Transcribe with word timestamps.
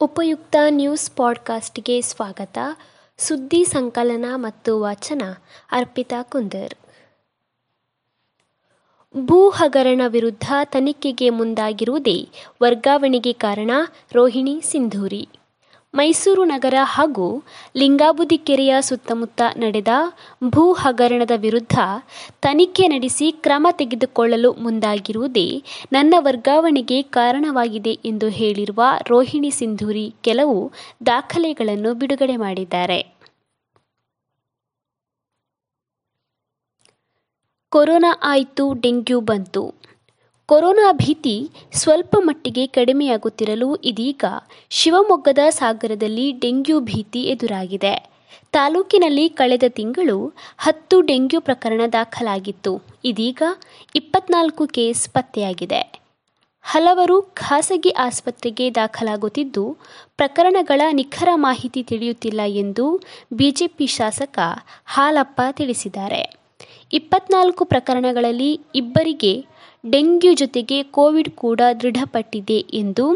ಉಪಯುಕ್ತ 0.00 0.56
ನ್ಯೂಸ್ 0.68 1.10
ಪಾಡ್ಕಾಸ್ಟ್ಗೆ 1.10 2.00
ಸ್ವಾಗತ. 2.00 2.58
ಸುದ್ದಿ 3.18 3.64
ಸಂಕಲನ 3.64 4.24
ಮತ್ತು 4.34 4.80
ವಾಚನ, 4.80 5.22
ಅರ್ಪಿತಾ 5.72 6.22
ಕುಂದರ್. 6.22 6.74
ಭೂ 9.16 9.50
ಹಗರಣ 9.50 10.02
ವಿರುದ್ಧ 10.08 10.52
ತನಿಖೆಗೆ 10.64 11.30
ಮುಂದಾಗಿರುವುದೇ 11.30 12.28
ವರ್ಗಾವಣೆಗೆ 12.62 13.32
ಕಾರಣ 13.32 13.70
ರೋಹಿಣಿ 14.12 14.60
ಸಿಂಧೂರಿ. 14.64 15.28
ಮೈಸೂರು 15.94 16.44
ನಗರ 16.44 16.74
ಹಾಗೂ 16.82 17.26
ಲಿಂಗಾಬುದಿ 17.76 18.38
ಕೆರೆಯ 18.38 18.74
ಸುತ್ತಮುತ್ತ 18.80 19.42
ನಡೆದ 19.56 19.88
ಭೂ 20.44 20.72
ಹಗರಣದ 20.72 21.30
ವಿರುದ್ಧ 21.36 21.78
ತನಿಖೆ 22.40 22.88
ನಡೆಸಿ 22.88 23.32
ಕ್ರಮ 23.32 23.66
ತೆಗೆದುಕೊಳ್ಳಲು 23.70 24.52
ಮುಂದಾಗಿರುವುದೇ 24.52 25.62
ನನ್ನ 25.92 26.14
ವರ್ಗಾವಣೆಗೆ 26.18 27.02
ಕಾರಣವಾಗಿದೆ 27.02 27.90
ಎಂದು 27.90 28.28
ಹೇಳಿರುವ 28.28 28.82
ರೋಹಿಣಿ 29.08 29.50
ಸಿಂಧೂರಿ 29.50 30.14
ಕೆಲವು 30.20 30.72
ದಾಖಲೆಗಳನ್ನು 31.06 31.94
ಬಿಡುಗಡೆ 31.94 32.36
ಮಾಡಿದ್ದಾರೆ. 32.36 33.00
ಕೊರೋನಾ 37.72 38.20
ಆಯಿತು 38.22 38.74
ಡೆಂಗ್ಯೂ 38.80 39.20
ಬಂತು. 39.20 39.62
ಕೊರೋನಾ 40.48 40.92
ಭೀತಿ 40.92 41.50
ಸ್ವಲ್ಪ 41.72 42.16
ಮಟ್ಟಿಗೆ 42.18 42.66
ಕಡಿಮೆಯಾಗುತ್ತಿರಲು 42.66 43.76
ಇದೀಗ 43.76 44.24
ಶಿವಮೊಗ್ಗದ 44.70 45.38
ಸಾಗರದಲ್ಲಿ 45.48 46.32
ಡೆಂಗ್ಯೂ 46.32 46.80
ಭೀತಿ 46.80 47.22
ಎದುರಾಗಿದೆ. 47.22 48.10
ತಾಲೂಕಿನಲ್ಲಿ 48.52 49.28
ಕಳೆದ 49.28 49.62
ತಿಂಗಳು 49.68 50.32
ಹತ್ತು 50.58 51.00
ಡೆಂಗ್ಯೂ 51.00 51.40
ಪ್ರಕರಣ 51.40 51.80
ದಾಖಲಾಗಿತ್ತು. 51.92 52.82
ಇದೀಗ 53.04 53.42
ಇಪ್ಪತ್ನಾಲ್ಕು 53.94 54.66
ಕೇಸ್ 54.66 55.10
ಪತ್ತೆಯಾಗಿದೆ. 55.10 55.98
ಹಲವರು 56.62 57.22
ಖಾಸಗಿ 57.22 57.90
ಆಸ್ಪತ್ರೆಗೆ 57.90 58.74
ದಾಖಲಾಗುತ್ತಿದ್ದು, 58.74 59.76
ಪ್ರಕರಣಗಳ 60.16 60.80
ನಿಖರ 60.92 61.28
ಮಾಹಿತಿ 61.34 61.82
ತಿಳಿಯುತ್ತಿಲ್ಲ 61.82 62.40
ಎಂದು 62.46 63.02
ಬಿಜೆಪಿ 63.32 63.86
ಶಾಸಕ 63.86 64.38
ಹಾಲಪ್ಪ 64.86 65.40
ತಿಳಿಸಿದ್ದಾರೆ. 65.50 66.37
ಇಪ್ಪತ್ನಾಲ್ಕು 66.92 67.64
ಪ್ರಕರಣಗಳಲ್ಲಿ 67.64 68.60
ಇಬ್ಬರಿಗೆ 68.74 69.32
ಡೆಂಗ್ಯೂ 69.90 70.32
ಜೊತೆಗೆ 70.34 70.82
ಕೋವಿಡ್ 70.82 71.30
ಕೂಡ 71.30 71.60
ದೃಢಪಟ್ಟಿದೆ 71.82 72.58
ಎಂದು 72.82 73.06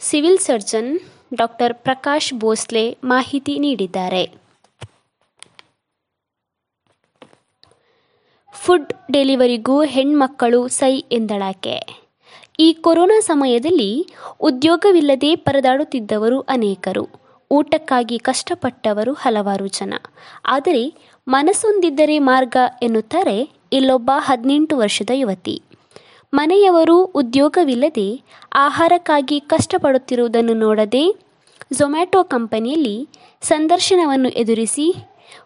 civil 0.00 0.38
surgeon 0.38 0.98
doctor 1.34 1.74
Prakash 1.74 2.34
Bhosle 2.34 2.98
ಮಾಹಿತಿ 3.04 3.58
ನೀಡಿದ್ದಾರೆ. 3.58 4.24
ಫುಡ್ 8.54 8.92
ಡೆಲಿವರಿಗೂ 9.12 9.82
ಹೆಣ್ಮಕ್ಕಳು 9.82 10.68
ಸೈ 10.68 10.94
ಎಂದಳಾಕೆ 11.12 11.76
ಈ 12.58 12.72
ಕೊರೋನಾ 12.72 13.20
ಸಮಯದಲ್ಲಿ 13.20 13.90
ಉದ್ಯೋಗವಿಲ್ಲದೆ 14.40 15.34
ಪರದಾಡುತ್ತಿದ್ದವರು 15.36 16.40
ಅನೇಕರು. 16.40 17.23
ಊಟಕ್ಕಾಗಿ 17.54 18.18
ಕಷ್ಟಪಟ್ಟವರು 18.18 19.12
ಹಲವಾರು 19.12 19.66
ಜನ. 19.66 19.94
ಆದರೆ 20.44 20.94
ಮನಸ್ಸೊಂದಿದ್ದರೆ 21.28 22.18
ಮಾರ್ಗ 22.18 22.56
ಎನ್ನುತ್ತಾರೆ 22.82 23.50
ಇಲ್ಲೊಬ್ಬ 23.72 24.10
ಹದಿನೆಂಟು 24.16 24.76
ವರ್ಷದ 24.76 25.10
ಯುವತಿ. 25.14 25.62
ಮನೆಯವರು 26.34 27.04
ಉದ್ಯೋಗವಿಲ್ಲದೆ 27.04 28.22
ಆಹಾರಕ್ಕಾಗಿ 28.54 29.40
ಕಷ್ಟಪಡುತ್ತಿರುವುದನ್ನು 29.40 30.54
ನೋಡದೆ 30.54 31.16
ಝೊಮ್ಯಾಟೊ 31.72 32.24
ಕಂಪನಿಯಲ್ಲಿ 32.24 33.08
ಸಂದರ್ಶನವನ್ನು 33.42 34.28
ಎದುರಿಸಿ 34.28 34.94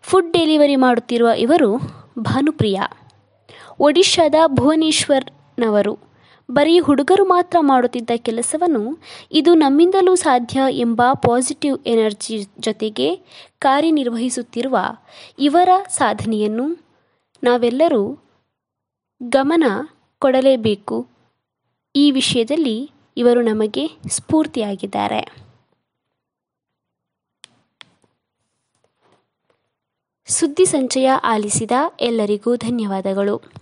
ಫುಡ್ 0.03 0.33
ಡೆಲಿವರಿ 0.33 0.77
ಮಾಡುತ್ತಿರುವ 0.77 1.29
ಇವರು 1.29 1.77
ಭಾನುಪ್ರಿಯ. 2.19 2.81
ಒಡಿಶಾದ 3.81 4.35
ಭುವನೇಶ್ವರ್ನವರು. 4.47 6.08
ಬರೀ 6.51 6.79
ಹುಡುಗರು 6.79 7.25
ಮಾತ್ರ 7.25 7.57
ಮಾಡುತ್ತಿದ್ದ 7.61 8.11
ಕೆಲಸವನ್ನು 8.17 8.99
ಇದು 9.33 9.55
ನಮ್ಮಿಂದಲೂ 9.55 10.15
ಸಾಧ್ಯ 10.15 10.61
ಎಂಬ 10.71 11.03
ಪಾಸಿಟಿವ್ 11.13 11.79
ಎನರ್ಜಿ 11.87 12.47
ಜೊತೆಗೆ 12.61 13.17
ಕಾರ್ಯನಿರ್ವಹಿಸುತ್ತಿರುವ 13.59 14.79
ಇವರ 15.39 15.69
ಸಾಧನೆಯನ್ನು 15.89 16.67
ನಾವೆಲ್ಲರೂ 17.43 18.19
ಗಮನ 19.23 19.65
ಕೊಡಲೇಬೇಕು. 20.19 21.07
ಈ 21.97 22.11
ವಿಷಯದಲ್ಲಿ 22.11 22.91
ಇವರು 23.17 23.43
ನಮಗೆ 23.43 23.89
ಸ್ಫೂರ್ತಿಯಾಗಿದ್ದಾರೆ. 24.09 25.49
ಸುದ್ದಿ 30.27 30.65
ಸಂಚಯ 30.65 31.11
ಆಲಿಸಿದ 31.11 31.71
ಎಲ್ಲರಿಗೂ 32.01 32.57
ಧನ್ಯವಾದಗಳು. 32.57 33.58